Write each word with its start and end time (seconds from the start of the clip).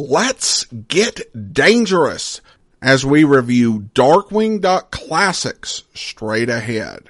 let's 0.00 0.64
get 0.64 1.52
dangerous 1.52 2.40
as 2.80 3.04
we 3.04 3.24
review 3.24 3.90
Darkwing 3.94 4.60
Duck 4.60 4.90
Classics 4.90 5.82
straight 5.94 6.48
ahead. 6.48 7.04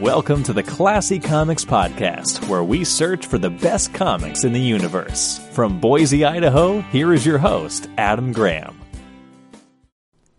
Welcome 0.00 0.42
to 0.42 0.52
the 0.52 0.62
Classy 0.62 1.18
Comics 1.18 1.64
Podcast, 1.64 2.46
where 2.50 2.62
we 2.62 2.84
search 2.84 3.24
for 3.24 3.38
the 3.38 3.48
best 3.48 3.94
comics 3.94 4.44
in 4.44 4.52
the 4.52 4.60
universe. 4.60 5.38
From 5.52 5.80
Boise, 5.80 6.22
Idaho, 6.22 6.82
here 6.82 7.14
is 7.14 7.24
your 7.24 7.38
host, 7.38 7.88
Adam 7.96 8.30
Graham. 8.30 8.78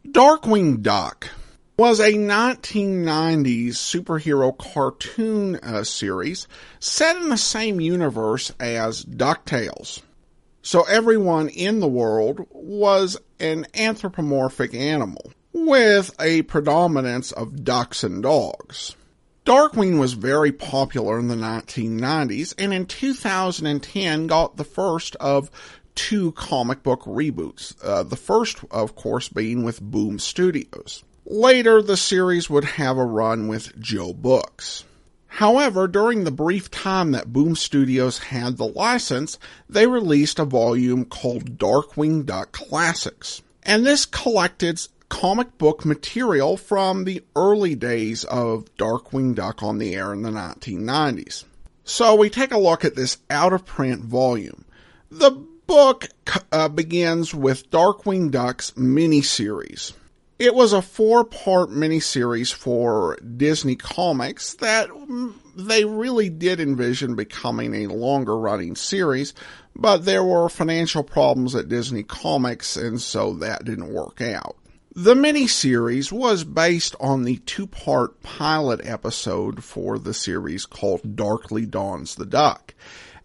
Darkwing 0.08 0.84
Duck 0.84 1.32
was 1.76 1.99
a 1.99 2.12
1990s 2.12 3.70
superhero 3.70 4.55
cartoon 4.55 5.55
uh, 5.63 5.84
series 5.84 6.48
set 6.80 7.16
in 7.16 7.30
the 7.30 7.35
same 7.35 7.82
universe 7.82 8.54
as 8.60 9.04
DuckTales. 9.04 10.04
So 10.62 10.84
everyone 10.84 11.49
in 11.49 11.80
the 11.80 11.88
world 11.88 12.46
was 12.52 13.18
an 13.40 13.66
anthropomorphic 13.74 14.76
animal 14.76 15.32
with 15.52 16.13
a 16.20 16.44
predominance 16.44 17.32
of 17.32 17.63
ducks 17.63 18.04
and 18.04 18.21
dogs. 18.21 18.96
Darkwing 19.48 19.98
was 19.98 20.12
very 20.12 20.52
popular 20.52 21.18
in 21.18 21.30
the 21.30 21.36
1990s 21.36 22.54
and 22.58 22.74
in 22.74 22.86
2010 22.86 24.28
got 24.28 24.58
the 24.58 24.66
first 24.66 25.16
of 25.22 25.50
two 25.96 26.34
comic 26.34 26.84
book 26.84 27.04
reboots. 27.04 27.74
Uh, 27.82 28.04
the 28.04 28.18
first, 28.18 28.60
of 28.71 28.98
course, 28.98 29.30
being 29.30 29.63
with 29.63 29.82
Boom 29.82 30.20
Studios. 30.20 31.05
Later, 31.24 31.82
the 31.82 31.96
series 31.96 32.49
would 32.49 32.66
have 32.66 32.98
a 32.98 33.05
run 33.05 33.48
with 33.48 33.80
Joe 33.80 34.12
Books. 34.12 34.84
However, 35.27 35.88
during 35.88 36.26
the 36.26 36.32
brief 36.32 36.70
time 36.70 37.14
that 37.14 37.32
Boom 37.32 37.55
Studios 37.55 38.18
had 38.18 38.58
the 38.58 38.68
license, 38.68 39.40
they 39.70 39.88
released 39.88 40.40
a 40.40 40.43
volume 40.46 41.05
called 41.05 41.58
Darkwing 41.58 42.26
Duck 42.26 42.52
Classics. 42.52 43.41
And 43.64 43.86
this 43.86 44.05
collected 44.05 44.82
comic 45.10 45.58
book 45.58 45.86
material 45.86 46.58
from 46.58 47.04
the 47.04 47.24
early 47.36 47.76
days 47.76 48.24
of 48.26 48.66
Darkwing 48.77 49.36
Duck 49.36 49.64
on 49.64 49.77
the 49.77 49.96
air 49.96 50.14
in 50.14 50.22
the 50.22 50.30
1990s. 50.30 51.46
So 51.84 52.16
we 52.16 52.30
take 52.30 52.52
a 52.52 52.60
look 52.60 52.84
at 52.84 52.96
this 52.96 53.18
out 53.30 53.54
of 53.54 53.66
print 53.66 54.02
volume. 54.02 54.66
The 55.10 55.32
book 55.32 56.08
uh, 56.52 56.70
begins 56.70 57.34
with 57.34 57.70
Darkwing 57.70 58.32
Duck's 58.32 58.72
miniseries. 58.72 59.94
It 60.40 60.54
was 60.54 60.72
a 60.72 60.82
four 60.82 61.24
part 61.24 61.70
miniseries 61.70 62.54
for 62.54 63.18
Disney 63.18 63.76
Comics 63.76 64.53
that 64.56 64.90
they 65.56 65.84
really 65.84 66.30
did 66.30 66.59
envision 66.59 67.16
becoming 67.16 67.74
a 67.74 67.94
longer 67.94 68.38
running 68.38 68.75
series, 68.75 69.34
but 69.75 70.06
there 70.06 70.24
were 70.24 70.50
financial 70.50 71.03
problems 71.03 71.56
at 71.56 71.69
Disney 71.69 72.03
Comics 72.03 72.78
and 72.78 73.02
so 73.02 73.34
that 73.36 73.66
didn't 73.66 73.94
work 73.94 74.22
out. 74.22 74.58
The 75.00 75.13
miniseries 75.13 76.12
was 76.12 76.44
based 76.44 76.95
on 77.00 77.22
the 77.22 77.38
two 77.45 77.67
part 77.67 78.23
pilot 78.23 78.81
episode 78.84 79.63
for 79.63 80.00
the 80.00 80.12
series 80.12 80.66
called 80.66 81.16
Darkly 81.16 81.67
Dawns 81.67 82.16
the 82.16 82.25
Duck. 82.25 82.73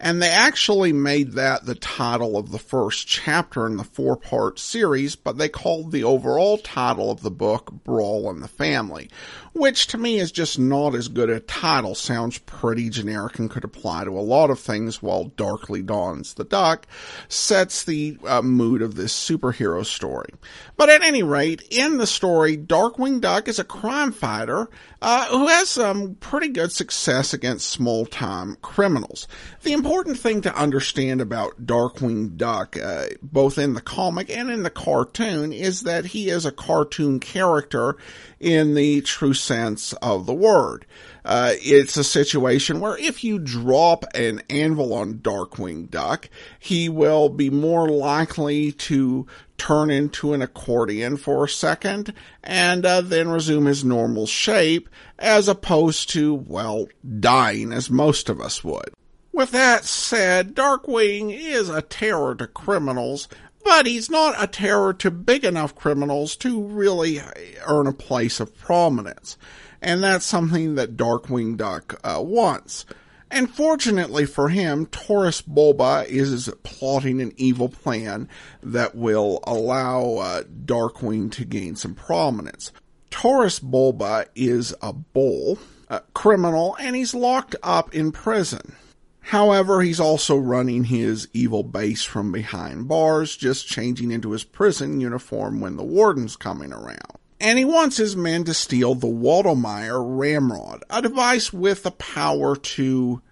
And 0.05 0.20
they 0.20 0.31
actually 0.31 0.92
made 0.92 1.34
that 1.34 1.64
the 1.64 1.77
title 1.77 2.36
of 2.36 2.50
the 2.50 2.58
first 2.58 3.06
chapter 3.06 3.69
in 3.69 3.77
the 3.77 3.84
four 3.84 4.17
part 4.17 4.58
series, 4.58 5.14
but 5.14 5.39
they 5.39 5.48
called 5.48 5.92
the 5.92 6.03
overall 6.03 6.58
title 6.58 7.12
of 7.12 7.22
the 7.22 7.31
book 7.31 7.70
Brawl 7.84 8.29
in 8.29 8.41
the 8.41 8.48
Family, 8.48 9.08
which 9.52 9.86
to 9.86 9.98
me 9.98 10.18
is 10.18 10.33
just 10.33 10.58
not 10.58 10.96
as 10.96 11.07
good 11.07 11.30
a 11.30 11.39
title. 11.39 11.95
Sounds 11.95 12.39
pretty 12.39 12.91
generic 12.91 13.39
and 13.39 13.48
could 13.48 13.62
apply 13.62 14.02
to 14.02 14.11
a 14.11 14.20
lot 14.20 14.51
of 14.51 14.58
things, 14.58 15.01
while 15.01 15.27
Darkly 15.36 15.83
Dawns 15.83 16.35
the 16.35 16.42
Duck 16.42 16.89
sets 17.29 17.85
the 17.85 18.18
uh, 18.27 18.42
mood 18.42 18.83
of 18.83 18.96
this 18.96 19.14
superhero 19.14 19.86
story. 19.86 20.30
But 20.77 20.91
at 20.91 21.05
any 21.05 21.23
rate, 21.23 21.62
in 21.70 21.98
the 21.98 22.08
story, 22.08 22.57
Darkwing 22.57 23.20
Duck 23.20 23.46
is 23.46 23.61
a 23.61 23.64
crime 23.64 24.11
fighter 24.11 24.68
uh, 25.01 25.27
who 25.27 25.46
has 25.46 25.68
some 25.68 26.17
pretty 26.17 26.48
good 26.48 26.73
success 26.73 27.33
against 27.33 27.70
small 27.70 28.05
time 28.05 28.57
criminals. 28.62 29.29
The 29.62 29.73
important 29.73 29.92
thing 30.01 30.41
to 30.41 30.55
understand 30.57 31.20
about 31.20 31.67
Darkwing 31.67 32.36
Duck, 32.36 32.77
uh, 32.83 33.07
both 33.23 33.58
in 33.58 33.75
the 33.75 33.80
comic 33.80 34.30
and 34.30 34.51
in 34.51 34.63
the 34.63 34.70
cartoon, 34.70 35.53
is 35.53 35.83
that 35.83 36.07
he 36.07 36.30
is 36.30 36.47
a 36.47 36.51
cartoon 36.51 37.20
character 37.20 37.97
in 38.41 38.75
the 38.75 39.03
true 39.03 39.35
sense 39.35 39.92
of 39.95 40.27
the 40.27 40.35
word. 40.35 40.86
Uh, 41.25 41.53
it's 41.61 41.97
a 41.97 42.05
situation 42.05 42.80
where 42.80 42.97
if 42.97 43.23
you 43.23 43.39
drop 43.39 44.05
an 44.14 44.42
anvil 44.48 44.95
on 44.95 45.14
Darkwing 45.14 45.91
Duck, 45.91 46.29
he 46.59 46.89
will 46.89 47.29
be 47.29 47.51
more 47.51 47.89
likely 47.89 48.73
to 48.73 49.27
turn 49.59 49.91
into 49.91 50.33
an 50.33 50.42
accordion 50.42 51.17
for 51.17 51.45
a 51.45 51.48
second 51.48 52.13
and 52.42 52.85
uh, 52.86 53.01
then 53.01 53.29
resume 53.29 53.67
his 53.67 53.85
normal 53.85 54.27
shape 54.27 54.89
as 55.19 55.48
opposed 55.48 56.11
to, 56.11 56.35
well, 56.35 56.89
dying 57.20 57.73
as 57.73 57.91
most 57.91 58.29
of 58.29 58.41
us 58.41 58.64
would. 58.64 58.92
With 59.32 59.50
that 59.52 59.84
said, 59.84 60.54
Darkwing 60.54 61.34
is 61.34 61.70
a 61.70 61.80
terror 61.80 62.34
to 62.34 62.46
criminals, 62.46 63.28
but 63.64 63.86
he's 63.86 64.10
not 64.10 64.34
a 64.38 64.46
terror 64.46 64.92
to 64.94 65.10
big 65.10 65.42
enough 65.42 65.74
criminals 65.74 66.36
to 66.36 66.62
really 66.62 67.20
earn 67.66 67.86
a 67.86 67.94
place 67.94 68.40
of 68.40 68.56
prominence. 68.58 69.38
And 69.80 70.02
that's 70.02 70.26
something 70.26 70.74
that 70.74 70.98
Darkwing 70.98 71.56
Duck 71.56 71.98
uh, 72.04 72.20
wants. 72.22 72.84
And 73.30 73.50
fortunately 73.50 74.26
for 74.26 74.50
him, 74.50 74.84
Taurus 74.86 75.40
Bulba 75.40 76.04
is 76.06 76.52
plotting 76.62 77.22
an 77.22 77.32
evil 77.38 77.70
plan 77.70 78.28
that 78.62 78.94
will 78.94 79.40
allow 79.44 80.16
uh, 80.16 80.42
Darkwing 80.42 81.32
to 81.32 81.46
gain 81.46 81.74
some 81.74 81.94
prominence. 81.94 82.70
Taurus 83.10 83.58
Bulba 83.58 84.26
is 84.34 84.74
a 84.82 84.92
bull, 84.92 85.58
a 85.88 86.00
criminal, 86.12 86.76
and 86.78 86.94
he's 86.94 87.14
locked 87.14 87.56
up 87.62 87.94
in 87.94 88.12
prison. 88.12 88.74
However, 89.22 89.80
he's 89.80 90.00
also 90.00 90.36
running 90.36 90.84
his 90.84 91.28
evil 91.33 91.62
base 91.62 92.02
from 92.05 92.33
behind 92.33 92.88
bars, 92.88 93.36
just 93.36 93.66
changing 93.66 94.10
into 94.10 94.33
his 94.33 94.44
prison 94.44 95.00
uniform 95.00 95.60
when 95.60 95.77
the 95.77 95.84
warden's 95.84 96.36
coming 96.36 96.72
around. 96.72 97.18
And 97.40 97.58
he 97.58 97.64
wants 97.64 97.96
his 97.96 98.14
men 98.14 98.44
to 98.44 98.55
steal 98.55 98.94
the 98.94 99.08
Waldemeyer 99.08 100.00
Ramrod, 100.00 100.84
a 100.90 101.02
device 101.02 101.52
with 101.52 101.82
the 101.82 101.90
power 101.92 102.55
to 102.55 103.22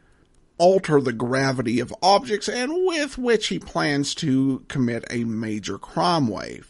alter 0.58 1.00
the 1.00 1.12
gravity 1.12 1.80
of 1.80 1.94
objects 2.02 2.48
and 2.48 2.72
with 2.86 3.16
which 3.16 3.48
he 3.48 3.58
plans 3.58 4.14
to 4.14 4.64
commit 4.68 5.04
a 5.10 5.24
major 5.24 5.78
crime 5.78 6.28
wave 6.28 6.69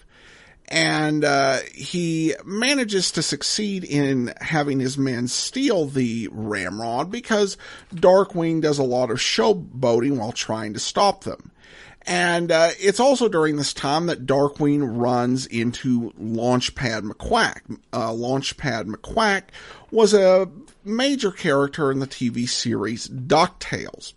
and 0.71 1.25
uh, 1.25 1.59
he 1.75 2.35
manages 2.45 3.11
to 3.13 3.23
succeed 3.23 3.83
in 3.83 4.33
having 4.41 4.79
his 4.79 4.97
men 4.97 5.27
steal 5.27 5.87
the 5.87 6.29
ramrod 6.31 7.11
because 7.11 7.57
Darkwing 7.93 8.63
does 8.63 8.79
a 8.79 8.85
lot 8.85 9.11
of 9.11 9.19
showboating 9.19 10.17
while 10.17 10.33
trying 10.33 10.75
to 10.75 10.81
stop 10.81 11.25
them. 11.25 11.51
And 12.07 12.51
uh, 12.51 12.71
it's 12.79 13.01
also 13.01 13.29
during 13.29 13.57
this 13.57 13.75
time 13.75 14.07
that 14.07 14.27
Darkwing 14.27 14.99
runs 15.01 15.47
into 15.47 16.13
Launchpad 16.13 17.03
McQuack. 17.03 17.79
Uh, 17.93 18.11
Launchpad 18.11 18.87
McQuack 18.87 19.43
was 19.91 20.15
a 20.15 20.49
major 20.85 21.31
character 21.31 21.91
in 21.91 21.99
the 21.99 22.07
TV 22.07 22.49
series 22.49 23.09
DuckTales. 23.09 24.15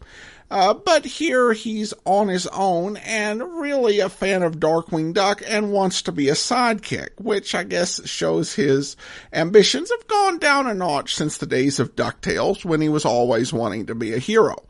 Uh, 0.54 0.72
but 0.72 1.04
here 1.04 1.52
he's 1.52 1.96
on 2.06 2.28
his 2.28 2.46
own 2.46 2.96
and 2.98 3.42
really 3.60 4.00
a 4.00 4.08
fan 4.08 4.44
of 4.44 4.60
Darkwing 4.60 5.12
Duck 5.12 5.42
and 5.48 5.72
wants 5.72 6.04
to 6.04 6.12
be 6.12 6.30
a 6.30 6.34
sidekick, 6.34 7.10
which 7.18 7.56
I 7.56 7.64
guess 7.64 8.08
shows 8.08 8.54
his 8.54 8.96
ambitions 9.34 9.90
have 9.90 10.08
gone 10.08 10.38
down 10.38 10.68
a 10.68 10.76
notch 10.76 11.16
since 11.16 11.40
the 11.40 11.48
days 11.48 11.80
of 11.80 11.96
DuckTales 11.96 12.64
when 12.64 12.82
he 12.82 12.88
was 12.88 13.04
always 13.04 13.52
wanting 13.52 13.88
to 13.88 13.96
be 13.96 14.14
a 14.14 14.20
hero. 14.20 14.64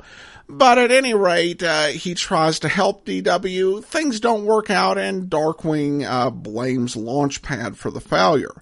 But 0.48 0.78
at 0.78 0.90
any 0.90 1.13
rate, 1.13 1.62
uh, 1.62 1.88
he 1.88 2.16
tries 2.16 2.60
to 2.60 2.69
help 2.69 3.06
DW. 3.06 3.84
Things 3.84 4.22
don't 4.22 4.46
work 4.46 4.69
out 4.69 4.98
and 4.98 5.30
Darkwing 5.30 6.10
uh, 6.10 6.30
blames 6.30 6.96
Launchpad 6.96 7.75
for 7.75 7.92
the 7.92 8.00
failure. 8.00 8.56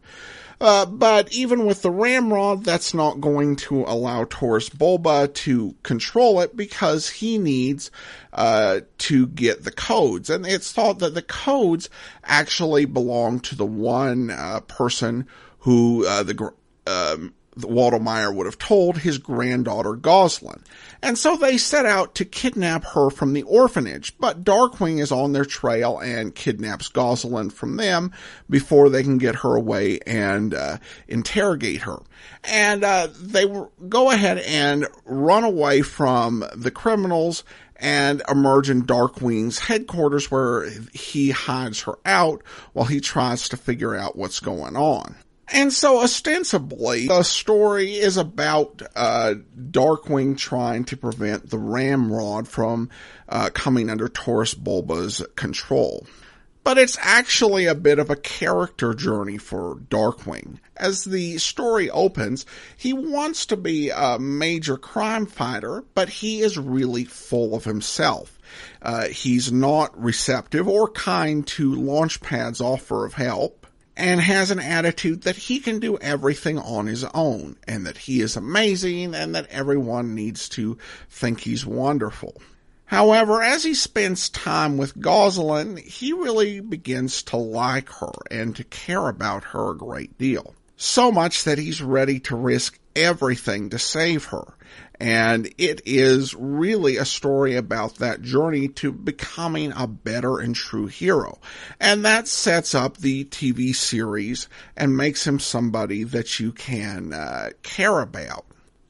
Uh, 0.62 0.86
but 0.86 1.34
even 1.34 1.66
with 1.66 1.81
the 1.81 1.90
ramrod, 1.90 2.63
that's 2.63 2.94
not 2.94 3.19
going 3.19 3.56
to 3.56 3.84
allow 3.88 4.25
Taurus 4.25 4.69
Bulba 4.69 5.28
to 5.28 5.75
control 5.81 6.40
it 6.40 6.56
because 6.56 7.10
he 7.10 7.40
needs 7.40 7.90
uh, 8.31 8.81
to 9.00 9.25
get 9.25 9.63
the 9.63 9.72
codes. 9.72 10.30
And 10.30 10.46
it's 10.46 10.72
thought 10.72 11.00
that 11.00 11.16
the 11.16 11.24
codes 11.24 11.90
actually 12.24 12.86
belong 12.86 13.40
to 13.40 13.56
the 13.56 13.66
one 13.66 14.30
uh, 14.30 14.60
person 14.68 15.28
who 15.62 16.06
uh, 16.06 16.22
the 16.22 16.54
um, 16.86 17.34
Meyer 17.57 18.31
would 18.31 18.45
have 18.45 18.57
told 18.57 18.98
his 18.98 19.18
granddaughter 19.18 19.94
Gosalyn. 19.94 20.63
And 21.01 21.18
so 21.18 21.36
they 21.36 21.57
set 21.57 21.86
out 21.86 22.15
to 22.15 22.25
kidnap 22.25 22.86
her 22.86 23.09
from 23.09 23.33
the 23.33 23.44
orphanage, 23.44 24.18
but 24.19 24.44
Darkwing 24.44 25.00
is 25.00 25.12
on 25.12 25.33
their 25.33 25.45
trail 25.45 26.00
and 26.00 26.33
kidnaps 26.33 26.89
Gosalyn 26.89 27.51
from 27.51 27.77
them 27.77 28.12
before 28.50 28.89
they 28.89 29.03
can 29.03 29.18
get 29.18 29.36
her 29.38 29.56
away 29.56 30.00
and 30.06 30.53
uh, 30.53 30.77
interrogate 31.07 31.81
her. 31.81 32.01
And 32.44 32.83
uh, 32.83 33.07
they 33.19 33.45
go 33.89 34.12
ahead 34.12 34.38
and 34.39 34.88
run 35.06 35.44
away 35.44 35.81
from 35.81 36.45
the 36.56 36.71
criminals 36.71 37.44
and 37.75 38.21
emerge 38.30 38.69
in 38.69 38.83
Darkwing's 38.83 39.59
headquarters 39.59 40.30
where 40.30 40.69
he 40.94 41.31
hides 41.31 41.81
her 41.81 41.98
out 42.06 42.44
while 42.74 42.86
he 42.86 43.00
tries 43.00 43.50
to 43.50 43.57
figure 43.57 43.95
out 43.95 44.15
what's 44.15 44.39
going 44.39 44.75
on. 44.75 45.15
And 45.51 45.74
so 45.74 46.00
ostensibly 46.01 47.07
the 47.07 47.24
story 47.24 47.95
is 47.95 48.18
about 48.18 48.81
uh, 48.95 49.36
Darkwing 49.56 50.38
trying 50.38 50.86
to 50.86 50.98
prevent 50.98 51.50
the 51.50 51.57
Ramrod 51.57 52.48
from 52.48 52.89
uh, 53.27 53.50
coming 53.53 53.89
under 53.89 54.07
Taurus 54.07 54.53
Bulba's 54.53 55.25
control. 55.36 56.07
But 56.63 56.77
it's 56.77 56.98
actually 57.01 57.65
a 57.65 57.74
bit 57.74 57.98
of 57.98 58.12
a 58.12 58.15
character 58.15 58.94
journey 58.94 59.39
for 59.39 59.77
Darkwing. 59.89 60.59
As 60.77 61.03
the 61.03 61.39
story 61.39 61.89
opens, 61.89 62.45
he 62.77 62.94
wants 62.94 63.48
to 63.48 63.57
be 63.57 63.89
a 63.89 64.19
major 64.19 64.77
crime 64.77 65.25
fighter, 65.25 65.83
but 65.95 66.07
he 66.07 66.42
is 66.42 66.59
really 66.59 67.03
full 67.03 67.56
of 67.56 67.63
himself. 67.63 68.38
Uh, 68.81 69.07
he's 69.07 69.51
not 69.51 70.00
receptive 70.00 70.68
or 70.68 70.88
kind 70.92 71.48
to 71.48 71.74
Launchpad's 71.74 72.62
offer 72.62 73.06
of 73.06 73.13
help 73.13 73.61
and 74.01 74.19
has 74.19 74.50
an 74.50 74.59
attitude 74.59 75.21
that 75.21 75.36
he 75.36 75.59
can 75.59 75.80
do 75.80 75.95
everything 76.00 76.57
on 76.57 76.88
his 76.88 77.03
own 77.13 77.56
and 77.68 77.86
that 77.86 77.98
he 77.98 78.19
is 78.19 78.36
amazing 78.36 79.13
and 79.13 79.36
that 79.36 79.48
everyone 79.51 80.15
needs 80.15 80.50
to 80.50 80.75
think 81.07 81.42
he's 81.42 81.65
wonderful. 81.65 82.42
However, 82.86 83.44
as 83.44 83.63
he 83.63 83.75
spends 83.75 84.27
time 84.27 84.77
with 84.77 84.98
Gosalyn, 84.98 85.77
he 85.77 86.13
really 86.13 86.59
begins 86.59 87.21
to 87.24 87.38
like 87.38 87.89
her 87.89 88.12
and 88.31 88.56
to 88.56 88.63
care 88.63 89.07
about 89.07 89.44
her 89.45 89.71
a 89.71 89.77
great 89.77 90.18
deal. 90.18 90.56
So 90.83 91.12
much 91.12 91.44
that 91.44 91.60
he's 91.60 91.80
ready 91.80 92.19
to 92.22 92.36
risk 92.36 92.80
everything 92.95 93.69
to 93.69 93.78
save 93.78 94.25
her. 94.25 94.56
And 95.00 95.45
it 95.60 95.81
is 95.86 96.33
really 96.33 96.98
a 96.98 97.06
story 97.06 97.56
about 97.56 97.98
that 97.98 98.24
journey 98.24 98.68
to 98.69 98.92
becoming 98.92 99.74
a 99.75 99.86
better 99.86 100.39
and 100.39 100.56
true 100.56 100.88
hero. 100.88 101.39
And 101.80 102.04
that 102.06 102.28
sets 102.28 102.74
up 102.74 102.98
the 102.98 103.25
TV 103.25 103.75
series 103.75 104.50
and 104.75 104.98
makes 104.98 105.28
him 105.28 105.38
somebody 105.38 106.04
that 106.04 106.39
you 106.39 106.51
can 106.51 107.13
uh, 107.13 107.51
care 107.62 108.00
about 108.00 108.48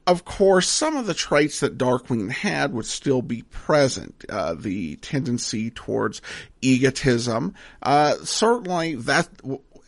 of 0.07 0.25
course, 0.25 0.67
some 0.67 0.97
of 0.97 1.05
the 1.05 1.13
traits 1.13 1.59
that 1.59 1.77
Darkwing 1.77 2.31
had 2.31 2.73
would 2.73 2.87
still 2.87 3.21
be 3.21 3.43
present. 3.43 4.25
Uh, 4.27 4.55
the 4.55 4.95
tendency 4.97 5.69
towards 5.69 6.21
egotism, 6.61 7.53
uh, 7.83 8.15
certainly 8.23 8.95
that 8.95 9.29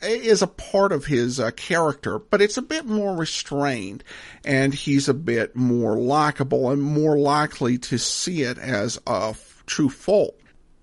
is 0.03 0.41
a 0.41 0.47
part 0.47 0.91
of 0.91 1.05
his 1.05 1.39
uh, 1.39 1.51
character, 1.51 2.19
but 2.19 2.41
it's 2.41 2.57
a 2.57 2.61
bit 2.61 2.85
more 2.85 3.15
restrained 3.15 4.03
and 4.45 4.73
he's 4.73 5.07
a 5.09 5.13
bit 5.13 5.55
more 5.55 5.97
likable 5.97 6.69
and 6.71 6.81
more 6.81 7.17
likely 7.17 7.77
to 7.77 7.97
see 7.97 8.43
it 8.43 8.57
as 8.57 8.99
a 9.07 9.29
f- 9.29 9.63
true 9.65 9.89
fault. 9.89 10.35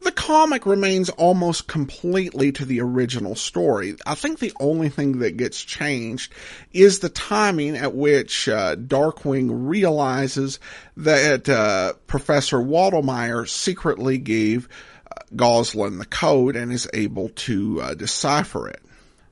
The 0.03 0.13
comic 0.13 0.65
remains 0.65 1.11
almost 1.11 1.69
completely 1.69 2.53
to 2.53 2.65
the 2.65 2.81
original 2.81 3.35
story. 3.35 3.97
I 4.07 4.15
think 4.15 4.39
the 4.39 4.55
only 4.59 4.89
thing 4.89 5.19
that 5.19 5.37
gets 5.37 5.63
changed 5.63 6.33
is 6.73 7.01
the 7.01 7.11
timing 7.11 7.77
at 7.77 7.95
which 7.95 8.49
uh, 8.49 8.77
Darkwing 8.77 9.51
realizes 9.69 10.59
that 10.97 11.51
uh, 11.51 11.93
Professor 12.07 12.57
Waldemeyer 12.57 13.47
secretly 13.47 14.17
gave 14.17 14.71
uh, 15.05 15.21
Gosalyn 15.37 15.99
the 15.99 16.07
code 16.07 16.57
and 16.57 16.73
is 16.73 16.89
able 16.95 17.29
to 17.31 17.83
uh, 17.83 17.95
decipher 17.95 18.69
it. 18.69 18.83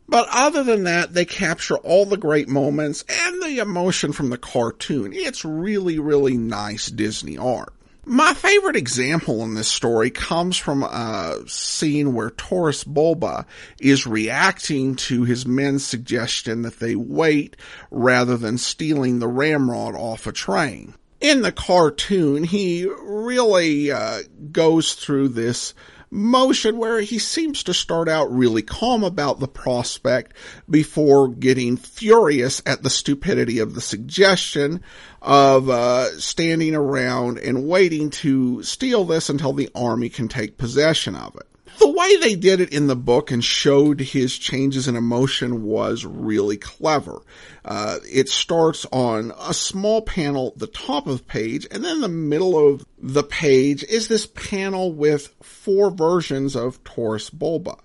But 0.08 0.26
other 0.30 0.64
than 0.64 0.84
that, 0.84 1.12
they 1.12 1.26
capture 1.26 1.76
all 1.76 2.06
the 2.06 2.16
great 2.16 2.48
moments 2.48 3.04
and 3.08 3.42
the 3.42 3.58
emotion 3.58 4.12
from 4.12 4.30
the 4.30 4.38
cartoon. 4.38 5.12
It's 5.12 5.44
really, 5.44 5.98
really 5.98 6.38
nice 6.38 6.86
Disney 6.86 7.36
art. 7.36 7.74
My 8.06 8.32
favorite 8.32 8.76
example 8.76 9.42
in 9.42 9.52
this 9.52 9.68
story 9.68 10.08
comes 10.08 10.56
from 10.56 10.82
a 10.82 11.42
scene 11.46 12.14
where 12.14 12.30
Taurus 12.30 12.82
Bulba 12.82 13.44
is 13.82 14.06
reacting 14.06 14.96
to 14.96 15.24
his 15.24 15.44
men's 15.44 15.84
suggestion 15.84 16.62
that 16.62 16.80
they 16.80 16.96
wait 16.96 17.54
rather 17.90 18.38
than 18.38 18.56
stealing 18.56 19.18
the 19.18 19.28
ramrod 19.28 19.94
off 19.94 20.26
a 20.26 20.32
train. 20.32 20.94
In 21.20 21.42
the 21.42 21.52
cartoon, 21.52 22.44
he 22.44 22.86
really 23.02 23.92
uh, 23.92 24.22
goes 24.52 24.94
through 24.94 25.28
this 25.28 25.74
motion 26.10 26.78
where 26.78 27.00
he 27.00 27.18
seems 27.18 27.62
to 27.64 27.74
start 27.74 28.08
out 28.08 28.32
really 28.32 28.62
calm 28.62 29.04
about 29.04 29.40
the 29.40 29.48
prospect 29.48 30.32
before 30.68 31.28
getting 31.28 31.76
furious 31.76 32.62
at 32.64 32.82
the 32.82 32.90
stupidity 32.90 33.58
of 33.58 33.74
the 33.74 33.80
suggestion 33.80 34.82
of 35.20 35.68
uh, 35.68 36.06
standing 36.18 36.74
around 36.74 37.38
and 37.38 37.66
waiting 37.66 38.10
to 38.10 38.62
steal 38.62 39.04
this 39.04 39.28
until 39.28 39.52
the 39.52 39.70
army 39.74 40.08
can 40.08 40.28
take 40.28 40.56
possession 40.56 41.14
of 41.14 41.34
it 41.36 41.47
the 41.78 41.90
way 41.90 42.16
they 42.16 42.34
did 42.34 42.60
it 42.60 42.72
in 42.72 42.86
the 42.86 42.96
book 42.96 43.30
and 43.30 43.42
showed 43.42 44.00
his 44.00 44.36
changes 44.36 44.88
in 44.88 44.96
emotion 44.96 45.62
was 45.62 46.04
really 46.04 46.56
clever. 46.56 47.22
Uh, 47.64 47.98
it 48.10 48.28
starts 48.28 48.86
on 48.92 49.32
a 49.38 49.54
small 49.54 50.02
panel 50.02 50.52
the 50.56 50.66
top 50.66 51.06
of 51.06 51.26
page, 51.26 51.66
and 51.70 51.84
then 51.84 52.00
the 52.00 52.08
middle 52.08 52.58
of 52.68 52.84
the 52.98 53.22
page 53.22 53.84
is 53.84 54.08
this 54.08 54.26
panel 54.26 54.92
with 54.92 55.34
four 55.42 55.90
versions 55.90 56.56
of 56.56 56.82
Taurus 56.84 57.30
Bulba 57.30 57.76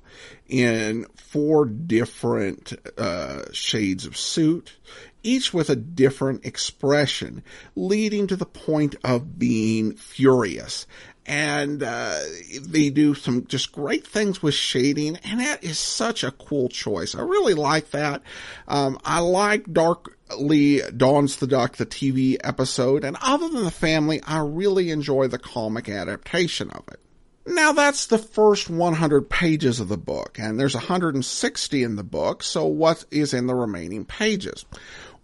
in 0.47 1.05
four 1.15 1.65
different 1.65 2.73
uh, 2.97 3.43
shades 3.51 4.05
of 4.05 4.17
suit, 4.17 4.77
each 5.23 5.53
with 5.53 5.69
a 5.69 5.75
different 5.75 6.45
expression, 6.45 7.43
leading 7.75 8.27
to 8.27 8.35
the 8.35 8.45
point 8.45 8.95
of 9.03 9.39
being 9.39 9.95
furious 9.95 10.85
and 11.25 11.81
uh, 11.81 12.19
they 12.61 12.89
do 12.89 13.13
some 13.15 13.45
just 13.47 13.71
great 13.71 14.05
things 14.05 14.41
with 14.41 14.53
shading, 14.53 15.17
and 15.23 15.39
that 15.39 15.63
is 15.63 15.79
such 15.79 16.23
a 16.23 16.31
cool 16.31 16.69
choice. 16.69 17.15
I 17.15 17.21
really 17.21 17.53
like 17.53 17.91
that. 17.91 18.21
Um, 18.67 18.99
I 19.05 19.19
like 19.19 19.71
Darkly 19.71 20.81
Dawns 20.95 21.37
the 21.37 21.47
Duck, 21.47 21.77
the 21.77 21.85
TV 21.85 22.37
episode, 22.43 23.03
and 23.03 23.17
other 23.21 23.47
than 23.47 23.63
the 23.63 23.71
family, 23.71 24.21
I 24.23 24.39
really 24.39 24.91
enjoy 24.91 25.27
the 25.27 25.39
comic 25.39 25.87
adaptation 25.87 26.69
of 26.71 26.83
it. 26.89 26.99
Now 27.45 27.73
that's 27.73 28.07
the 28.07 28.17
first 28.17 28.69
100 28.69 29.29
pages 29.29 29.79
of 29.79 29.89
the 29.89 29.97
book, 29.97 30.37
and 30.39 30.59
there's 30.59 30.75
160 30.75 31.83
in 31.83 31.95
the 31.95 32.03
book, 32.03 32.41
so 32.41 32.65
what 32.65 33.03
is 33.11 33.33
in 33.33 33.47
the 33.47 33.55
remaining 33.55 34.05
pages? 34.05 34.65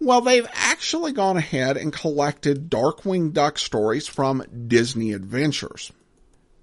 Well, 0.00 0.22
they've 0.22 0.48
actually 0.52 1.12
gone 1.12 1.36
ahead 1.36 1.76
and 1.76 1.92
collected 1.92 2.70
Darkwing 2.70 3.32
Duck 3.34 3.58
stories 3.58 4.08
from 4.08 4.42
Disney 4.66 5.12
Adventures. 5.12 5.92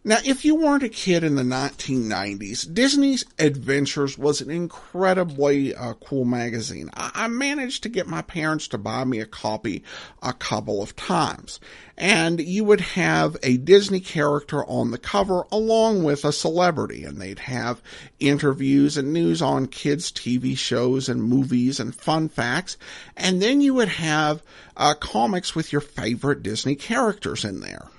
Now, 0.03 0.19
if 0.23 0.45
you 0.45 0.55
weren't 0.55 0.83
a 0.83 0.89
kid 0.89 1.23
in 1.23 1.35
the 1.35 1.43
1990s, 1.43 2.73
Disney's 2.73 3.25
Adventures 3.39 4.17
was 4.17 4.39
an 4.39 4.49
incredibly 4.49 5.75
uh, 5.75 5.95
cool 5.95 6.23
magazine. 6.23 6.89
I-, 6.93 7.11
I 7.13 7.27
managed 7.27 7.83
to 7.83 7.89
get 7.89 8.07
my 8.07 8.21
parents 8.21 8.67
to 8.69 8.77
buy 8.77 9.03
me 9.03 9.19
a 9.19 9.25
copy 9.25 9.83
a 10.21 10.33
couple 10.33 10.81
of 10.81 10.95
times. 10.95 11.59
And 11.97 12.39
you 12.39 12.63
would 12.63 12.79
have 12.81 13.35
a 13.41 13.57
Disney 13.57 13.99
character 13.99 14.63
on 14.65 14.91
the 14.91 14.97
cover 14.97 15.43
along 15.51 16.03
with 16.03 16.23
a 16.23 16.31
celebrity, 16.31 17.03
and 17.03 17.19
they'd 17.19 17.39
have 17.39 17.81
interviews 18.19 18.97
and 18.97 19.11
news 19.11 19.41
on 19.41 19.65
kids' 19.65 20.11
TV 20.11 20.57
shows 20.57 21.09
and 21.09 21.23
movies 21.23 21.79
and 21.79 21.93
fun 21.93 22.29
facts. 22.29 22.77
And 23.17 23.41
then 23.41 23.61
you 23.61 23.73
would 23.73 23.89
have 23.89 24.43
uh, 24.77 24.93
comics 24.93 25.55
with 25.55 25.71
your 25.71 25.81
favorite 25.81 26.43
Disney 26.43 26.75
characters 26.75 27.43
in 27.43 27.61
there. 27.61 27.89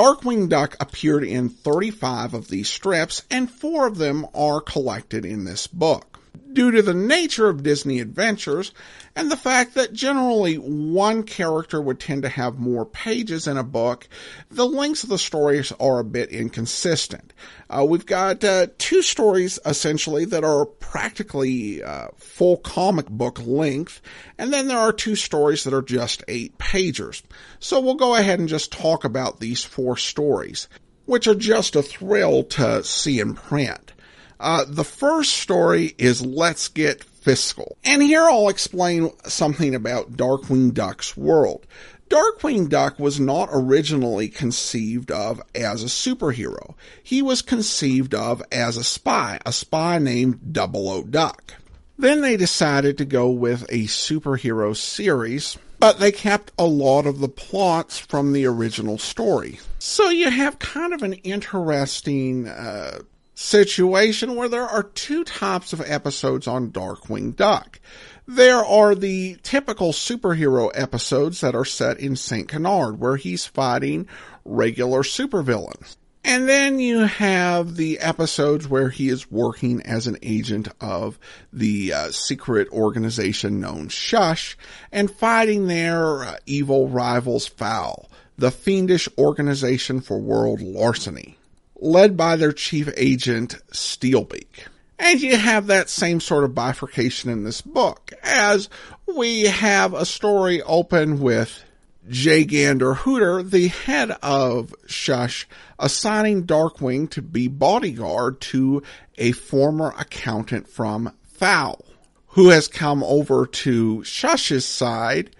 Darkwing 0.00 0.48
Duck 0.48 0.78
appeared 0.80 1.24
in 1.24 1.50
35 1.50 2.32
of 2.32 2.48
these 2.48 2.70
strips, 2.70 3.22
and 3.30 3.50
four 3.50 3.86
of 3.86 3.98
them 3.98 4.26
are 4.34 4.62
collected 4.62 5.26
in 5.26 5.44
this 5.44 5.66
book 5.66 6.19
due 6.52 6.70
to 6.70 6.82
the 6.82 6.94
nature 6.94 7.48
of 7.48 7.62
Disney 7.62 8.00
adventures 8.00 8.72
and 9.16 9.30
the 9.30 9.36
fact 9.36 9.74
that 9.74 9.92
generally 9.92 10.56
one 10.56 11.22
character 11.24 11.80
would 11.80 11.98
tend 11.98 12.22
to 12.22 12.28
have 12.28 12.58
more 12.58 12.86
pages 12.86 13.46
in 13.46 13.56
a 13.56 13.64
book, 13.64 14.08
the 14.50 14.66
lengths 14.66 15.02
of 15.02 15.08
the 15.08 15.18
stories 15.18 15.72
are 15.80 15.98
a 15.98 16.04
bit 16.04 16.30
inconsistent. 16.30 17.32
Uh, 17.68 17.84
we've 17.84 18.06
got 18.06 18.42
uh, 18.44 18.68
two 18.78 19.02
stories 19.02 19.58
essentially 19.64 20.24
that 20.24 20.44
are 20.44 20.64
practically 20.64 21.82
uh, 21.82 22.08
full 22.16 22.56
comic 22.58 23.08
book 23.08 23.44
length, 23.44 24.00
and 24.38 24.52
then 24.52 24.68
there 24.68 24.78
are 24.78 24.92
two 24.92 25.16
stories 25.16 25.64
that 25.64 25.74
are 25.74 25.82
just 25.82 26.24
eight 26.28 26.56
pagers. 26.58 27.22
So 27.58 27.80
we'll 27.80 27.94
go 27.94 28.14
ahead 28.14 28.38
and 28.38 28.48
just 28.48 28.72
talk 28.72 29.04
about 29.04 29.40
these 29.40 29.64
four 29.64 29.96
stories, 29.96 30.68
which 31.06 31.26
are 31.26 31.34
just 31.34 31.76
a 31.76 31.82
thrill 31.82 32.44
to 32.44 32.82
see 32.84 33.20
in 33.20 33.34
print. 33.34 33.92
Uh, 34.40 34.64
the 34.66 34.84
first 34.84 35.34
story 35.34 35.94
is 35.98 36.24
Let's 36.24 36.68
Get 36.68 37.04
Fiscal. 37.04 37.76
And 37.84 38.02
here 38.02 38.22
I'll 38.22 38.48
explain 38.48 39.10
something 39.24 39.74
about 39.74 40.12
Darkwing 40.12 40.72
Duck's 40.72 41.14
world. 41.14 41.66
Darkwing 42.08 42.70
Duck 42.70 42.98
was 42.98 43.20
not 43.20 43.50
originally 43.52 44.28
conceived 44.28 45.10
of 45.10 45.42
as 45.54 45.84
a 45.84 45.86
superhero. 45.86 46.74
He 47.02 47.20
was 47.20 47.42
conceived 47.42 48.14
of 48.14 48.42
as 48.50 48.78
a 48.78 48.82
spy, 48.82 49.38
a 49.44 49.52
spy 49.52 49.98
named 49.98 50.52
Double 50.52 50.88
O 50.88 51.02
Duck. 51.02 51.54
Then 51.98 52.22
they 52.22 52.38
decided 52.38 52.96
to 52.98 53.04
go 53.04 53.28
with 53.28 53.64
a 53.64 53.84
superhero 53.84 54.74
series, 54.74 55.58
but 55.78 55.98
they 55.98 56.10
kept 56.10 56.50
a 56.58 56.64
lot 56.64 57.06
of 57.06 57.20
the 57.20 57.28
plots 57.28 57.98
from 57.98 58.32
the 58.32 58.46
original 58.46 58.96
story. 58.96 59.60
So 59.78 60.08
you 60.08 60.30
have 60.30 60.58
kind 60.58 60.94
of 60.94 61.02
an 61.02 61.12
interesting 61.12 62.48
uh, 62.48 63.00
situation 63.40 64.36
where 64.36 64.50
there 64.50 64.66
are 64.66 64.82
two 64.82 65.24
types 65.24 65.72
of 65.72 65.80
episodes 65.80 66.46
on 66.46 66.70
Darkwing 66.70 67.34
Duck. 67.34 67.80
There 68.28 68.62
are 68.62 68.94
the 68.94 69.38
typical 69.42 69.92
superhero 69.92 70.70
episodes 70.74 71.40
that 71.40 71.54
are 71.54 71.64
set 71.64 71.98
in 71.98 72.16
St. 72.16 72.46
Canard, 72.46 73.00
where 73.00 73.16
he's 73.16 73.46
fighting 73.46 74.06
regular 74.44 75.02
supervillains. 75.02 75.96
And 76.22 76.46
then 76.46 76.80
you 76.80 76.98
have 76.98 77.76
the 77.76 77.98
episodes 78.00 78.68
where 78.68 78.90
he 78.90 79.08
is 79.08 79.30
working 79.30 79.80
as 79.82 80.06
an 80.06 80.18
agent 80.22 80.68
of 80.78 81.18
the 81.50 81.94
uh, 81.94 82.10
secret 82.10 82.68
organization 82.68 83.58
known 83.58 83.88
Shush 83.88 84.58
and 84.92 85.10
fighting 85.10 85.66
their 85.66 86.24
uh, 86.24 86.36
evil 86.44 86.88
rivals 86.88 87.46
Fowl, 87.46 88.10
the 88.36 88.50
fiendish 88.50 89.08
organization 89.16 90.02
for 90.02 90.20
world 90.20 90.60
larceny, 90.60 91.38
led 91.80 92.16
by 92.16 92.36
their 92.36 92.52
chief 92.52 92.88
agent 92.96 93.56
Steelbeak. 93.72 94.66
And 94.98 95.20
you 95.20 95.36
have 95.36 95.68
that 95.68 95.88
same 95.88 96.20
sort 96.20 96.44
of 96.44 96.54
bifurcation 96.54 97.30
in 97.30 97.42
this 97.42 97.62
book, 97.62 98.12
as 98.22 98.68
we 99.06 99.44
have 99.44 99.94
a 99.94 100.04
story 100.04 100.60
open 100.62 101.20
with 101.20 101.64
J. 102.08 102.44
Gander 102.44 102.94
Hooter, 102.94 103.42
the 103.42 103.68
head 103.68 104.10
of 104.22 104.74
Shush, 104.86 105.48
assigning 105.78 106.44
Darkwing 106.44 107.08
to 107.10 107.22
be 107.22 107.48
bodyguard 107.48 108.40
to 108.42 108.82
a 109.16 109.32
former 109.32 109.94
accountant 109.98 110.68
from 110.68 111.12
Fowl, 111.22 111.84
who 112.28 112.50
has 112.50 112.68
come 112.68 113.02
over 113.02 113.46
to 113.46 114.02
Shush's 114.02 114.66
side 114.66 115.34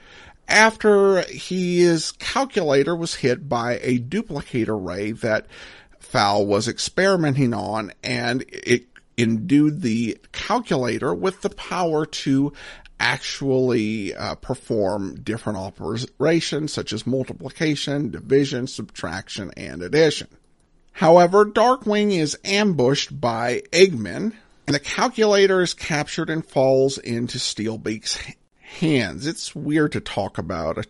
after 0.49 1.23
his 1.23 2.13
calculator 2.13 2.97
was 2.97 3.15
hit 3.15 3.49
by 3.49 3.79
a 3.83 3.99
duplicator 3.99 4.79
ray 4.83 5.13
that 5.13 5.47
Fowl 6.11 6.45
was 6.45 6.67
experimenting 6.67 7.55
on, 7.55 7.93
and 8.03 8.45
it 8.49 8.87
endued 9.17 9.83
the 9.83 10.19
calculator 10.33 11.15
with 11.15 11.41
the 11.43 11.51
power 11.51 12.05
to 12.05 12.53
actually 12.99 14.15
uh, 14.15 14.35
perform 14.35 15.21
different 15.23 15.59
operations 15.59 16.73
such 16.73 16.93
as 16.93 17.07
multiplication, 17.07 18.11
division, 18.11 18.67
subtraction, 18.67 19.53
and 19.57 19.83
addition. 19.83 20.27
However, 20.93 21.47
Darkwing 21.47 22.13
is 22.13 22.37
ambushed 22.45 23.21
by 23.21 23.63
Eggman, 23.73 24.35
and 24.67 24.75
the 24.75 24.81
calculator 24.81 25.63
is 25.63 25.75
captured 25.75 26.29
and 26.29 26.45
falls 26.45 26.99
into 26.99 27.39
Steelbeak's 27.39 28.19
hands. 28.59 29.27
It's 29.29 29.55
weird 29.55 29.93
to 29.93 30.01
talk 30.01 30.39
about 30.39 30.79
a 30.79 30.85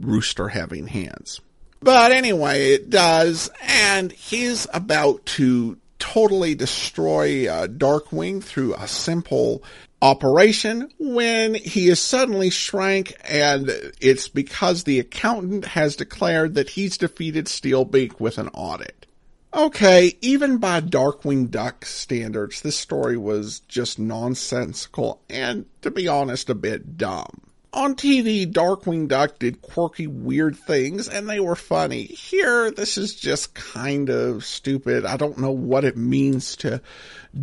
rooster 0.00 0.48
having 0.48 0.86
hands. 0.86 1.40
But 1.84 2.12
anyway, 2.12 2.72
it 2.72 2.88
does, 2.88 3.50
and 3.62 4.10
he's 4.10 4.66
about 4.72 5.26
to 5.26 5.76
totally 5.98 6.54
destroy 6.54 7.46
uh, 7.46 7.66
Darkwing 7.66 8.42
through 8.42 8.74
a 8.74 8.88
simple 8.88 9.62
operation 10.00 10.90
when 10.98 11.54
he 11.54 11.88
is 11.88 12.00
suddenly 12.00 12.48
shrank 12.48 13.14
and 13.24 13.70
it's 14.00 14.28
because 14.28 14.84
the 14.84 14.98
accountant 14.98 15.64
has 15.64 15.96
declared 15.96 16.54
that 16.54 16.70
he's 16.70 16.98
defeated 16.98 17.46
Steelbeak 17.46 18.18
with 18.18 18.38
an 18.38 18.48
audit. 18.54 19.06
Okay, 19.52 20.16
even 20.22 20.56
by 20.56 20.80
Darkwing 20.80 21.50
Duck 21.50 21.84
standards, 21.84 22.62
this 22.62 22.76
story 22.78 23.16
was 23.18 23.60
just 23.60 23.98
nonsensical 23.98 25.20
and, 25.28 25.66
to 25.82 25.90
be 25.90 26.08
honest, 26.08 26.48
a 26.48 26.54
bit 26.54 26.96
dumb. 26.96 27.42
On 27.74 27.96
TV, 27.96 28.46
Darkwing 28.46 29.08
Duck 29.08 29.40
did 29.40 29.60
quirky, 29.60 30.06
weird 30.06 30.56
things, 30.56 31.08
and 31.08 31.28
they 31.28 31.40
were 31.40 31.56
funny. 31.56 32.04
Here, 32.04 32.70
this 32.70 32.96
is 32.96 33.16
just 33.16 33.52
kind 33.54 34.10
of 34.10 34.44
stupid. 34.44 35.04
I 35.04 35.16
don't 35.16 35.38
know 35.38 35.50
what 35.50 35.84
it 35.84 35.96
means 35.96 36.54
to 36.58 36.80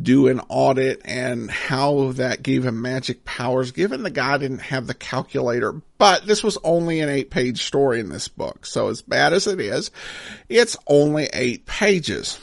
do 0.02 0.30
an 0.30 0.40
audit 0.48 1.02
and 1.04 1.52
how 1.52 2.14
that 2.14 2.44
gave 2.44 2.66
him 2.66 2.82
magic 2.82 3.26
powers, 3.26 3.74
given 3.74 4.04
the 4.04 4.10
guy 4.10 4.38
didn't 4.38 4.60
have 4.60 4.88
the 4.88 4.94
calculator. 4.94 5.74
But 5.98 6.26
this 6.26 6.44
was 6.44 6.58
only 6.64 7.02
an 7.02 7.10
eight 7.10 7.30
page 7.30 7.64
story 7.64 8.00
in 8.00 8.08
this 8.08 8.30
book, 8.30 8.66
so 8.66 8.88
as 8.88 9.02
bad 9.02 9.34
as 9.34 9.48
it 9.48 9.60
is, 9.60 9.92
it's 10.48 10.78
only 10.88 11.26
eight 11.34 11.66
pages. 11.66 12.40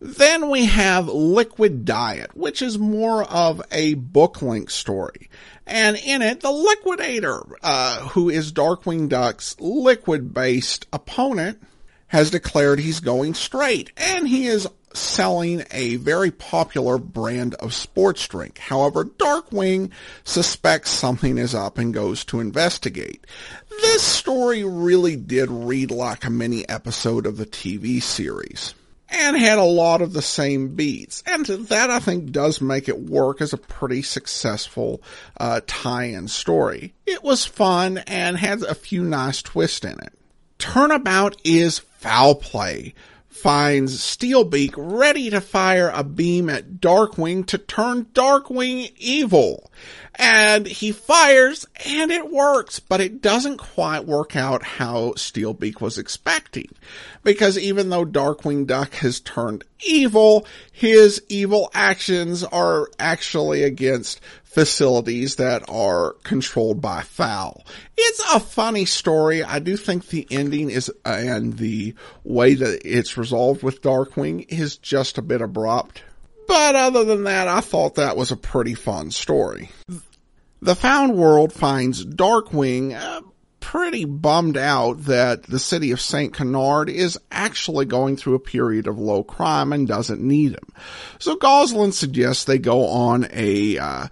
Then 0.00 0.50
we 0.50 0.66
have 0.66 1.08
Liquid 1.08 1.84
Diet, 1.84 2.36
which 2.36 2.62
is 2.62 2.78
more 2.78 3.24
of 3.24 3.60
a 3.70 3.94
book 3.94 4.40
link 4.40 4.70
story. 4.70 5.28
And 5.66 5.96
in 5.96 6.22
it, 6.22 6.40
the 6.40 6.50
Liquidator, 6.50 7.42
uh, 7.62 8.08
who 8.08 8.30
is 8.30 8.52
Darkwing 8.52 9.08
Duck's 9.08 9.56
liquid 9.58 10.32
based 10.32 10.86
opponent, 10.92 11.62
has 12.08 12.30
declared 12.30 12.78
he's 12.78 13.00
going 13.00 13.34
straight. 13.34 13.90
And 13.96 14.28
he 14.28 14.46
is 14.46 14.68
selling 14.94 15.64
a 15.72 15.96
very 15.96 16.30
popular 16.30 16.98
brand 16.98 17.54
of 17.56 17.74
sports 17.74 18.26
drink. 18.28 18.58
However, 18.58 19.04
Darkwing 19.04 19.90
suspects 20.24 20.90
something 20.90 21.36
is 21.36 21.54
up 21.54 21.78
and 21.78 21.92
goes 21.92 22.24
to 22.26 22.40
investigate. 22.40 23.26
This 23.68 24.02
story 24.02 24.64
really 24.64 25.16
did 25.16 25.50
read 25.50 25.90
like 25.90 26.24
a 26.24 26.30
mini 26.30 26.66
episode 26.68 27.26
of 27.26 27.36
the 27.36 27.46
TV 27.46 28.02
series 28.02 28.74
and 29.08 29.36
had 29.36 29.58
a 29.58 29.64
lot 29.64 30.02
of 30.02 30.12
the 30.12 30.22
same 30.22 30.74
beats. 30.74 31.22
And 31.26 31.46
that 31.46 31.90
I 31.90 32.00
think 32.00 32.32
does 32.32 32.60
make 32.60 32.88
it 32.88 32.98
work 32.98 33.40
as 33.40 33.52
a 33.52 33.58
pretty 33.58 34.02
successful 34.02 35.02
uh, 35.38 35.60
tie-in 35.66 36.28
story. 36.28 36.94
It 37.06 37.22
was 37.22 37.44
fun 37.44 37.98
and 37.98 38.36
had 38.36 38.62
a 38.62 38.74
few 38.74 39.04
nice 39.04 39.42
twists 39.42 39.84
in 39.84 39.98
it. 40.00 40.12
Turnabout 40.58 41.36
is 41.44 41.78
foul 41.78 42.34
play. 42.34 42.94
Finds 43.42 43.98
Steelbeak 43.98 44.74
ready 44.76 45.30
to 45.30 45.40
fire 45.40 45.90
a 45.94 46.02
beam 46.02 46.48
at 46.48 46.80
Darkwing 46.80 47.46
to 47.46 47.58
turn 47.58 48.06
Darkwing 48.06 48.92
evil 48.96 49.70
and 50.16 50.66
he 50.66 50.92
fires 50.92 51.66
and 51.84 52.10
it 52.10 52.30
works, 52.30 52.80
but 52.80 53.00
it 53.00 53.20
doesn't 53.20 53.58
quite 53.58 54.06
work 54.06 54.34
out 54.34 54.62
how 54.62 55.12
Steelbeak 55.12 55.80
was 55.80 55.98
expecting. 55.98 56.70
Because 57.22 57.58
even 57.58 57.90
though 57.90 58.06
Darkwing 58.06 58.66
Duck 58.66 58.94
has 58.94 59.20
turned 59.20 59.64
evil, 59.84 60.46
his 60.72 61.22
evil 61.28 61.70
actions 61.74 62.42
are 62.42 62.88
actually 62.98 63.62
against 63.62 64.20
facilities 64.56 65.36
that 65.36 65.62
are 65.68 66.14
controlled 66.22 66.80
by 66.80 67.02
Fowl. 67.02 67.62
It's 67.94 68.22
a 68.34 68.40
funny 68.40 68.86
story. 68.86 69.44
I 69.44 69.58
do 69.58 69.76
think 69.76 70.08
the 70.08 70.26
ending 70.30 70.70
is, 70.70 70.90
and 71.04 71.58
the 71.58 71.94
way 72.24 72.54
that 72.54 72.80
it's 72.82 73.18
resolved 73.18 73.62
with 73.62 73.82
Darkwing 73.82 74.46
is 74.48 74.78
just 74.78 75.18
a 75.18 75.22
bit 75.22 75.42
abrupt. 75.42 76.04
But 76.48 76.74
other 76.74 77.04
than 77.04 77.24
that, 77.24 77.48
I 77.48 77.60
thought 77.60 77.96
that 77.96 78.16
was 78.16 78.30
a 78.30 78.36
pretty 78.36 78.72
fun 78.72 79.10
story. 79.10 79.68
The 80.62 80.74
found 80.74 81.16
world 81.16 81.52
finds 81.52 82.06
Darkwing 82.06 82.98
uh, 82.98 83.20
pretty 83.60 84.06
bummed 84.06 84.56
out 84.56 85.02
that 85.04 85.42
the 85.42 85.58
city 85.58 85.90
of 85.90 86.00
St. 86.00 86.32
Canard 86.32 86.88
is 86.88 87.18
actually 87.30 87.84
going 87.84 88.16
through 88.16 88.36
a 88.36 88.40
period 88.40 88.86
of 88.86 88.98
low 88.98 89.22
crime 89.22 89.74
and 89.74 89.86
doesn't 89.86 90.22
need 90.22 90.52
him. 90.52 90.72
So 91.18 91.36
Gosalyn 91.36 91.92
suggests 91.92 92.44
they 92.44 92.58
go 92.58 92.86
on 92.86 93.26
a 93.32 93.76
uh, 93.76 94.06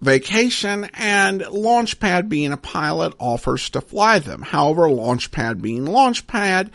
vacation 0.00 0.88
and 0.94 1.40
Launchpad 1.42 2.28
being 2.28 2.52
a 2.52 2.56
pilot 2.56 3.14
offers 3.18 3.70
to 3.70 3.80
fly 3.80 4.18
them. 4.18 4.42
However, 4.42 4.82
Launchpad 4.82 5.60
being 5.60 5.84
Launchpad, 5.84 6.70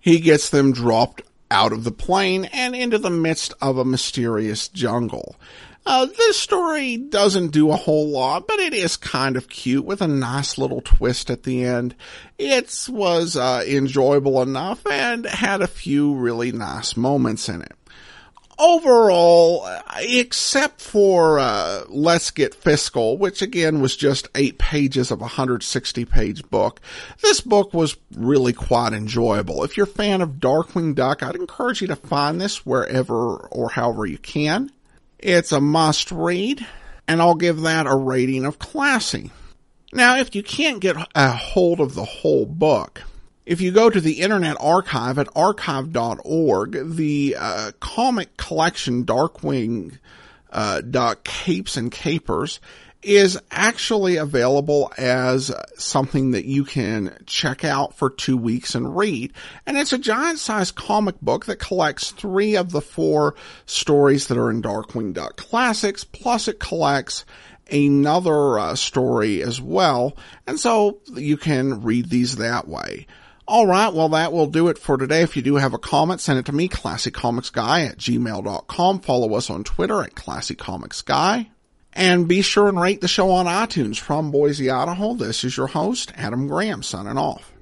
he 0.00 0.20
gets 0.20 0.50
them 0.50 0.72
dropped 0.72 1.22
out 1.50 1.72
of 1.72 1.84
the 1.84 1.92
plane 1.92 2.46
and 2.46 2.74
into 2.74 2.98
the 2.98 3.10
midst 3.10 3.54
of 3.60 3.78
a 3.78 3.84
mysterious 3.84 4.68
jungle. 4.68 5.36
Uh, 5.88 6.06
this 6.06 6.36
story 6.36 6.96
doesn't 6.96 7.52
do 7.52 7.70
a 7.70 7.76
whole 7.76 8.08
lot, 8.08 8.48
but 8.48 8.58
it 8.58 8.74
is 8.74 8.96
kind 8.96 9.36
of 9.36 9.48
cute 9.48 9.84
with 9.84 10.02
a 10.02 10.08
nice 10.08 10.58
little 10.58 10.80
twist 10.80 11.30
at 11.30 11.44
the 11.44 11.64
end. 11.64 11.94
It 12.38 12.88
was 12.90 13.36
uh, 13.36 13.62
enjoyable 13.64 14.42
enough 14.42 14.84
and 14.84 15.24
had 15.24 15.62
a 15.62 15.68
few 15.68 16.14
really 16.14 16.50
nice 16.50 16.96
moments 16.96 17.48
in 17.48 17.62
it. 17.62 17.74
Overall, 18.58 19.68
except 19.98 20.80
for 20.80 21.38
uh, 21.38 21.82
Let's 21.88 22.30
Get 22.30 22.54
Fiscal, 22.54 23.18
which 23.18 23.42
again 23.42 23.80
was 23.80 23.94
just 23.96 24.28
eight 24.34 24.58
pages 24.58 25.10
of 25.10 25.18
a 25.18 25.24
160 25.24 26.04
page 26.06 26.48
book, 26.48 26.80
this 27.22 27.40
book 27.42 27.74
was 27.74 27.96
really 28.14 28.54
quite 28.54 28.94
enjoyable. 28.94 29.62
If 29.62 29.76
you're 29.76 29.84
a 29.84 29.88
fan 29.88 30.22
of 30.22 30.40
Darkwing 30.40 30.94
Duck, 30.94 31.22
I'd 31.22 31.34
encourage 31.36 31.82
you 31.82 31.88
to 31.88 31.96
find 31.96 32.40
this 32.40 32.64
wherever 32.64 33.36
or 33.36 33.70
however 33.70 34.06
you 34.06 34.18
can. 34.18 34.70
It's 35.18 35.52
a 35.52 35.60
must 35.60 36.10
read. 36.10 36.66
and 37.08 37.20
I'll 37.20 37.34
give 37.34 37.60
that 37.62 37.86
a 37.86 37.94
rating 37.94 38.44
of 38.44 38.58
classy. 38.58 39.30
Now, 39.92 40.16
if 40.16 40.34
you 40.34 40.42
can't 40.42 40.80
get 40.80 40.96
a 41.14 41.30
hold 41.30 41.80
of 41.80 41.94
the 41.94 42.04
whole 42.04 42.46
book, 42.46 43.02
if 43.46 43.60
you 43.60 43.70
go 43.70 43.88
to 43.88 44.00
the 44.00 44.20
Internet 44.20 44.56
Archive 44.58 45.18
at 45.20 45.28
archive.org, 45.36 46.96
the 46.96 47.36
uh, 47.38 47.70
comic 47.78 48.36
collection 48.36 49.06
Darkwing 49.06 49.98
uh, 50.50 50.82
Capes 51.22 51.76
and 51.76 51.92
Capers 51.92 52.60
is 53.02 53.38
actually 53.52 54.16
available 54.16 54.92
as 54.98 55.54
something 55.76 56.32
that 56.32 56.44
you 56.44 56.64
can 56.64 57.16
check 57.26 57.64
out 57.64 57.94
for 57.94 58.10
two 58.10 58.36
weeks 58.36 58.74
and 58.74 58.96
read. 58.96 59.32
And 59.64 59.76
it's 59.76 59.92
a 59.92 59.98
giant 59.98 60.40
sized 60.40 60.74
comic 60.74 61.20
book 61.20 61.46
that 61.46 61.60
collects 61.60 62.10
three 62.10 62.56
of 62.56 62.72
the 62.72 62.80
four 62.80 63.36
stories 63.64 64.26
that 64.26 64.38
are 64.38 64.50
in 64.50 64.60
Darkwing 64.60 65.14
Duck 65.14 65.36
Classics, 65.36 66.02
plus 66.02 66.48
it 66.48 66.58
collects 66.58 67.24
another 67.70 68.58
uh, 68.58 68.74
story 68.74 69.40
as 69.40 69.60
well. 69.60 70.16
And 70.48 70.58
so 70.58 70.98
you 71.14 71.36
can 71.36 71.82
read 71.82 72.10
these 72.10 72.36
that 72.36 72.66
way. 72.66 73.06
All 73.48 73.66
right. 73.66 73.92
Well, 73.92 74.08
that 74.10 74.32
will 74.32 74.48
do 74.48 74.68
it 74.68 74.78
for 74.78 74.96
today. 74.96 75.22
If 75.22 75.36
you 75.36 75.42
do 75.42 75.56
have 75.56 75.72
a 75.72 75.78
comment, 75.78 76.20
send 76.20 76.38
it 76.38 76.46
to 76.46 76.52
me, 76.52 76.68
classycomicsguy 76.68 77.90
at 77.90 77.98
gmail.com. 77.98 79.00
Follow 79.00 79.34
us 79.34 79.50
on 79.50 79.62
Twitter 79.62 80.02
at 80.02 80.14
classycomicsguy. 80.14 81.48
And 81.92 82.28
be 82.28 82.42
sure 82.42 82.68
and 82.68 82.78
rate 82.78 83.00
the 83.00 83.08
show 83.08 83.30
on 83.30 83.46
iTunes 83.46 83.98
from 83.98 84.30
Boise, 84.30 84.70
Idaho. 84.70 85.14
This 85.14 85.44
is 85.44 85.56
your 85.56 85.68
host, 85.68 86.12
Adam 86.14 86.46
Graham, 86.46 86.82
signing 86.82 87.16
off. 87.16 87.55